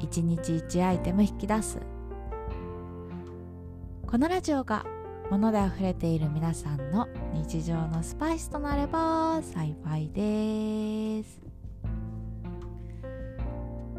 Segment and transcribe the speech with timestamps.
[0.00, 1.78] 1日1アイテム引き出す。
[4.06, 4.84] このラジオが
[5.30, 11.40] 物で溢れている皆さんの日常のスパイスとなれば幸いです。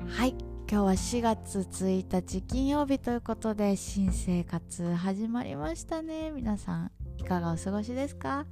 [0.08, 0.36] はい。
[0.68, 6.32] 今日は4月1日金曜日ということで新生活始まりましたね。
[6.32, 8.46] 皆さんいかがお過ごしですか？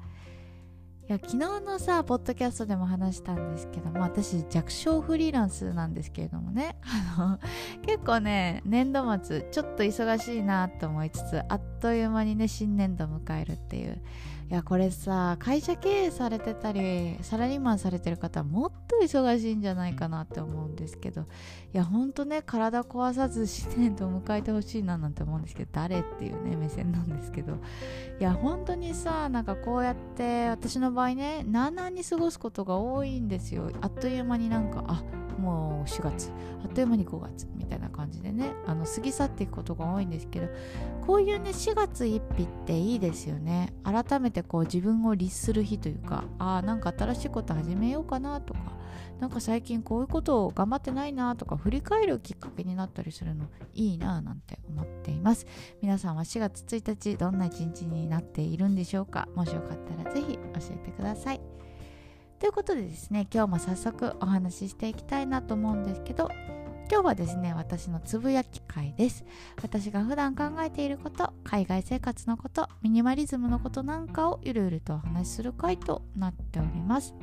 [1.09, 6.77] いや昨日のさポッドキャストでも話したんですけども私弱小フリーランスなんですけれどもね。
[7.17, 7.39] あの
[7.85, 14.01] 結構ね年度末ちょっと忙しいなと思いつつあっという間にね新年度迎えるっていう
[14.49, 21.25] いやこれさ会社経営されてたりサラリーマンされてる方はもっと忙しいんじゃないかなって思うんですけどい
[21.77, 27.53] やほんとね体壊さず新年度を迎えてほしいななんて思うんですけど誰っていうね目線なんですけど
[28.19, 33.71] いや本当にさなんかこうやって私の場合ねなあなあに過ごすことが多いんですよ。
[33.81, 35.03] あっという間になんかあ
[35.43, 36.31] もう4月
[36.63, 40.47] あっという間に5月みたいな感じでねあの過ぎ去っていくことが多いんですけど
[41.05, 43.73] こういうね4月1日っていいですよね。
[43.83, 48.59] 改めてこう自分を律する日というかああなんか新しいこと始めようかなとか
[49.19, 55.45] なんか最近こういうことを頑張ってないなとか振り返るきっかけになったりするのいいななんて思っています。
[55.81, 59.27] 皆さんは4月1日どんな一日になっているんでしょうか。
[59.35, 61.62] もしよかったらぜひ教えてください。
[62.43, 66.27] ということでですね今日も早速お話ししていきたいなと思うんですけど
[66.91, 69.23] 今日はですね私のつぶやき会です。
[69.61, 77.15] 私が普段考えていること海外生活のことミニマリズムのことなんかをゆるゆるとお話しする回となっております。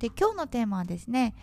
[0.00, 1.36] で今日のテーマはですね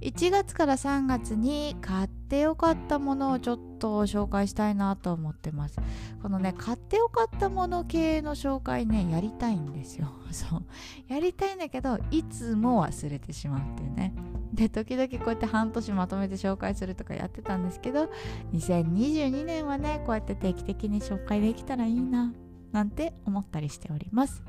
[0.00, 5.78] 1月から3月に買ってよかったものをちょっと紹介したいなと思ってます。
[6.22, 10.08] このね買ってよかったもの系の紹介ねやりたいんですよ。
[10.32, 10.64] そう。
[11.08, 14.14] やりたいんだけどいつも忘れてしまうっていうね。
[14.52, 18.08] で時々こうやって半年まとめて紹介するとかやってたんですけど
[18.54, 22.32] 2022年はねこうやって定期的に紹介できたらいいな
[22.72, 24.42] なんて思ったりしております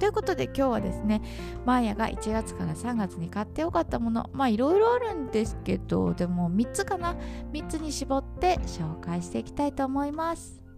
[0.00, 1.20] ということで今日はですね
[1.66, 7.14] マーヤが1月から3月に買ってよかったものまあいろいろあるんですけどでも3つかな
[7.52, 10.69] 3つに絞って紹介していきたいと思います。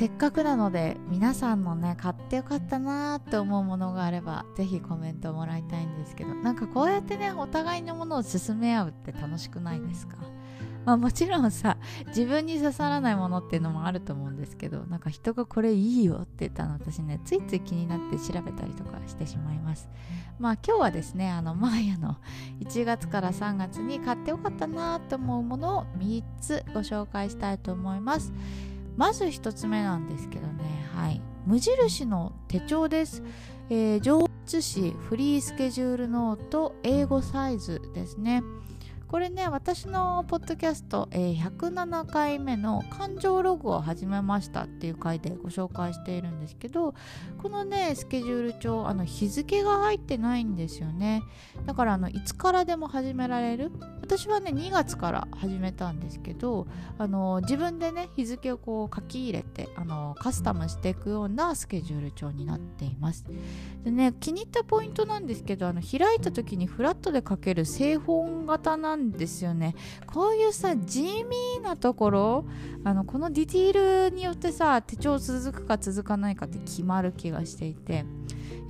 [0.00, 10.16] せっかくなので皆さんのね買ってよかったなーって思うものがあればぜひコメントもらいたいんですけどなんかこうやってねお互いのものを勧め合うって楽しくないですか？
[10.86, 19.90] まあもちろんさ自分に刺さらないものっていうのもあると思うんですけどなんか人がこれいいよって言ったの私ねついつい気になって調べたりとかしてしまいます。
[20.38, 22.16] まあ今日はですねあのマーヤの
[22.60, 28.32] 1月から3月に買ってよかったなーって思うものを3つご紹介したいと思います。
[28.96, 30.64] まず1つ目なんですけどね。
[30.94, 31.20] はい。
[31.46, 33.22] 無印の手帳です、
[33.70, 38.42] えー、上越市フリースケジュールノート英語サイズですね。
[39.10, 46.94] これね私のポッドキャスト、えー、107回目の感情ログを始めましたっていう回でご紹介しているんですけど
[47.42, 51.24] このねスケジュール帳あの日付が入ってないんですよね。
[51.66, 53.72] だからあのいつからでも始められる。
[54.00, 56.66] 私はね2月から始めたんですけど
[56.98, 63.24] あの自分でね日付をこう書き入れてあのカスタムしていくようなスケジュール帳になっています。
[63.84, 69.74] でね気に入ったポイントなんですけどあの開いた時にフラットで書ける正本型なんですよね。
[70.06, 72.44] こういうさ地味なところ
[72.84, 78.04] あのこのディティールによってさ手帳続くか続かないかって決まる気がしていて。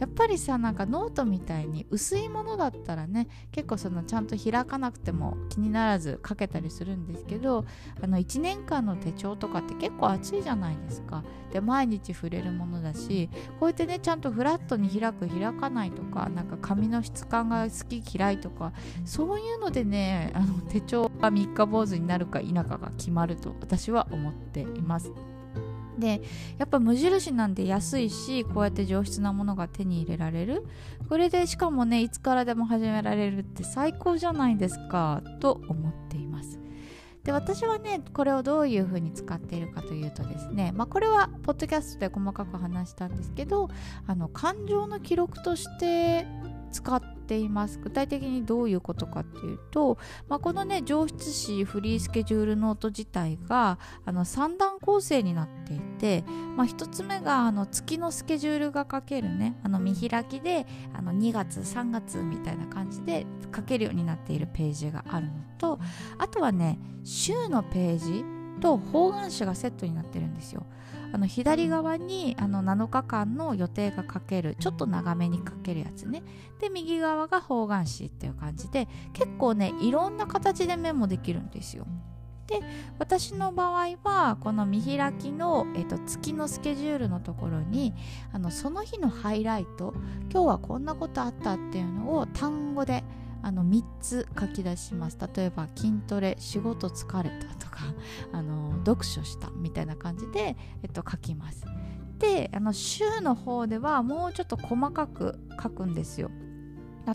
[0.00, 7.66] やっぱりさなんかノートみたいに薄いものだったらね結構そのちゃんと開かなくても気にならず書けたりするんですけど
[8.00, 11.22] あの1年間の手帳とかって結構厚いじゃないですか。
[11.52, 18.72] で毎日触れるものだしこうやってねちゃんとフラットに開く開かないとかなんか紙の質感が好き嫌いとか
[19.04, 25.12] そういうのでねあの手帳が三日坊主になるか否かが決まると私は思っています。
[26.00, 26.22] で
[26.58, 30.66] やっぱ無印なんで安いしこうやって上質なものが手に入れられる。
[31.08, 36.58] これでしかもねいつからでも始められるって最高じゃないですかと思っています。
[37.24, 43.68] で私はねこれをどういうふうに使っているかというとですね、まあ、これはポッドキャストで細かく話したんですけど
[44.06, 46.26] あの感情の記録として
[46.72, 47.78] 使っています。
[47.78, 49.98] 具体的にどういうことかっていうと、
[50.28, 56.24] まあ、このね上質紙フリースケジュールノート自体があの3段構成になっていて、
[56.56, 65.78] まあ、1つ目があの月のスケジュールが書けるねあの見開きであの2月3月みたいな感じで書けるようになっているページがあるのと
[66.18, 68.24] あとはね週のページ
[68.60, 70.66] と方眼紙がセットになってるんですよ。
[71.12, 76.22] あの左側にあの7日間の予定が書けるちょっと長めに書けるやつね
[76.60, 81.84] で右側が方眼紙っていう感じで結構ねいろんな形でメモできるんですよ
[82.50, 82.60] で
[82.98, 87.94] 私の場合はこの見開きの、えっと、月のスケジュールのところに
[88.32, 89.94] あのその日のハイライト
[90.32, 93.04] 今日はこんなことあったっていうのを単語で
[93.42, 95.16] あの3つ書き出します。
[95.34, 97.84] 例えば筋トレ仕事疲れたとか
[98.32, 101.64] あの読書したみたいな感じで、えっと、書きます。
[102.18, 106.30] であの週の方ではもうちょっと細かく書くんですよ。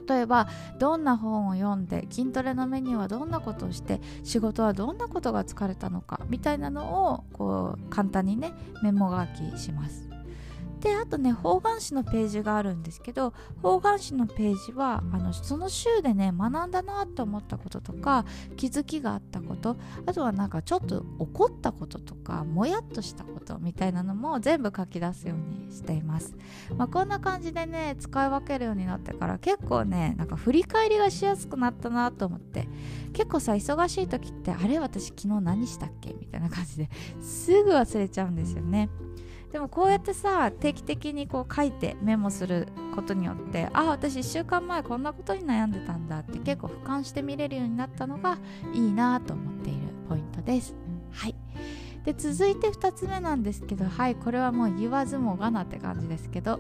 [0.08, 0.48] 例えば
[0.80, 8.54] どんな本を読んで筋トレのメニューはどんなことをして仕事はどんなことが疲れたのかみたいなのをこう簡単にね
[8.84, 10.05] メモ書きします。
[10.86, 13.34] であとね方眼紙のページがあるんですけど
[13.64, 18.24] 方眼紙のページはあのその週でね学んだなと思ったこととか
[18.56, 26.38] 気づきがあったことあとはなんかちょっと怒ったこととかもやっとしたことみたいなのも全部書き出すようにしています、
[26.78, 32.68] まあ、こんな感じでね使い分けるようになってから結構ねなんか振り返りがしやすくなったなと思って
[33.14, 36.90] 結構さ忙しい時ってあれ私昨日何したっけみたいな感じで
[37.20, 38.88] すぐ忘れちゃうんですよね。
[39.56, 48.38] でもこうやってさ定期的にこう書いてメモすることによってあ私1週間前こんなことに悩んでたんだって結構俯瞰して見れるようになったのが
[48.74, 49.80] いいなと思っている
[50.10, 50.76] ポイントです。
[51.10, 51.36] はい。
[52.04, 56.60] で続いて2つ目なんですけどはいこれはもう言わずもがなって感じですけど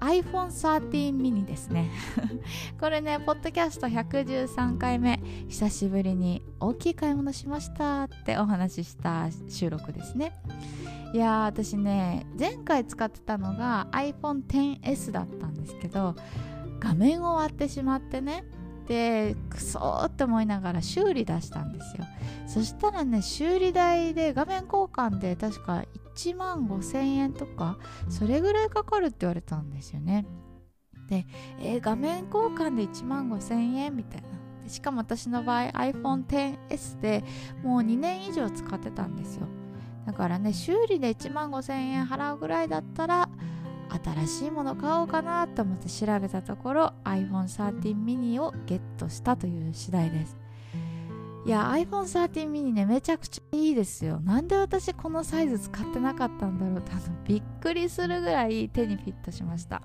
[0.00, 1.90] iPhone13 mini ですね。
[2.78, 10.32] これねポッドキャスト113回目久しぶりに大きい買い物しましたってお話しした収録ですね。
[11.16, 16.14] いや私ね前回使ってたのが iPhone10S だったんですけど
[16.78, 18.44] 画面を割ってしまってね
[18.86, 22.04] でクソーって思いながら修理出したんですよ。
[22.46, 25.84] そしたらね修理代で画面交換で確か
[26.16, 27.78] 1万5000円とか
[28.10, 30.26] それぐらいかかるって言われたんですよね。
[31.08, 31.26] で、
[31.60, 34.68] えー、画面交換で1万5000円みたいな。
[34.68, 37.24] しかも私の場合 iPhone10S で
[37.62, 39.46] もう2年以上使ってたんですよ。
[40.06, 43.28] だからね修理で1万5000円払うぐらいだったら
[44.04, 50.36] 新しいもの買おうかなと思って調べたところ iPhone13 mini をゲットしたという次第です。
[51.44, 54.20] いや iPhone13 mini ねめちゃくちゃいいですよ。
[54.20, 56.92] なんで私このサイズ使ってなかったんだろうって
[57.24, 59.82] びっくりするぐらい手にフィットしました。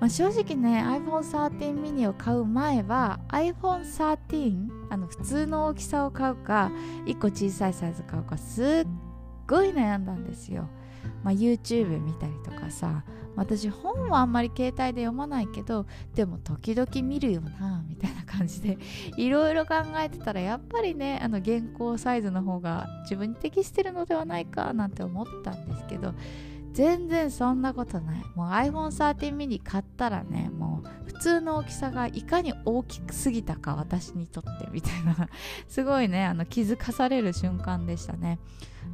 [0.00, 6.70] まあ、正直ね iPhone13 mini を買う前は iPhone13 あの普通の大きさを買うか
[7.06, 9.05] 1個小さいサイズ買うかすっ
[9.46, 10.68] ごい悩んだんですよ、
[11.22, 13.04] まあ、YouTube 見たりとかさ
[13.36, 18.78] 私本はあんまり携帯で読まないけどでも時々見るよなみたいな感じで
[19.16, 26.14] いろいろ考えてたらやっぱりねあの原稿サイズの方が自分に適してるのではないかなんて思ったんですけど
[26.76, 28.22] 全然そんなことない。
[28.34, 35.30] もう iPhone13 mini 買ったらねもう普通の大きさがいかに大きすぎたか私にとってみたいな。
[35.68, 38.38] すごいねあの気づかされる瞬間でしたね。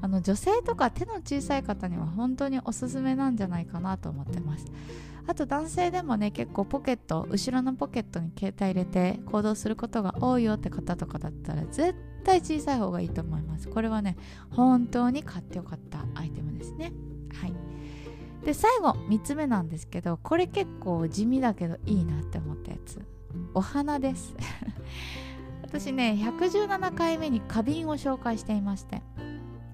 [0.01, 4.67] あの女性とか手の小さい方には本当におすすめなんじゃないかなと思ってます。
[5.27, 13.69] あと男性でもね結構ポケット後ろのポケットに携帯入れて行動することが多いよって方とかだったら絶対小さい方がいいと思います。
[13.69, 14.17] これはね
[14.51, 16.93] 本当に買ってよかったアイテムですね。
[17.35, 17.72] はい。
[18.44, 23.00] で最後3つ目なんですけどこれ結構地味だけどいいなって思ったやつ。
[23.54, 24.34] お花です。
[25.62, 29.02] 私ね117回目に花瓶を紹介していまして。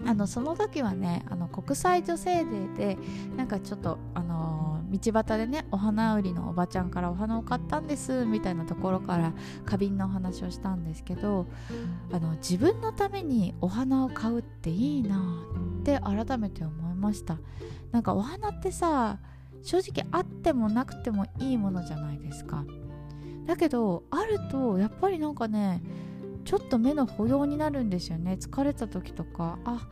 [0.06, 2.98] あのその時はねあの国際女性デーで
[3.36, 9.32] なんかちょっとあのー、道端でねお花売りのおばちゃんからお花を買ったんですみたいなところから
[9.64, 11.46] 花瓶のお話をしたんですけど
[12.12, 15.18] あの自分のためにお花を買うっていいな
[15.80, 17.38] って改めて思いました。
[17.92, 19.18] なんかお花ってさ
[19.62, 22.64] 正直あってもなくてもいいものじゃないですか。
[23.46, 25.82] だけどあるとやっぱりなんかね
[26.44, 28.36] ちょっと目の保養になるんですよね。
[28.40, 29.88] 疲れた時とかあ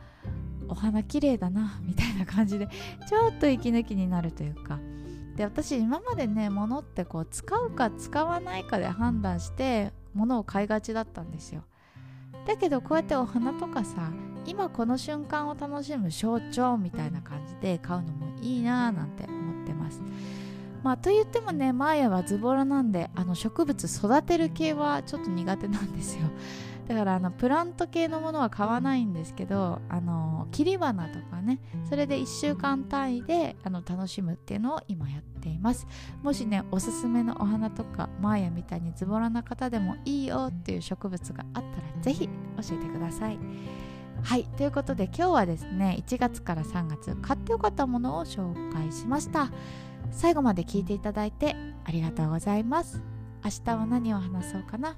[0.69, 2.67] お花綺麗だなみたいな感じで
[3.07, 4.79] ちょっと息抜きになるというか。
[5.35, 11.63] で私今までね物ってこう使うか使わないかで判断して物を買いがちだったんですよ。
[12.47, 14.11] だけどこうやってお花とかさ
[14.47, 20.01] 今この瞬間を楽しむ象徴みたいな感じで買うのもいいなーなんて思ってます。
[20.83, 26.29] まあと言ってもねマーヤはズボラなんであの植物育てる系はちょっと苦手なんですよ。
[26.87, 35.85] だからあのプラント系のものは買わないんですけどあの切り花とかねそれで1週間単位であの楽しむっていうのを今やっています。
[36.23, 43.39] もしねおすすめのお花とかマーヤみたいにズボラな方でもいいよっていう植物があったらぜひ教えてください。
[44.23, 49.49] はいということで今日はですね1月から3月買ってよかったものを紹介しました。
[50.11, 53.01] 最後まで聞いていただいてありがとうございます。
[53.43, 54.95] 明日は何を話そうかな？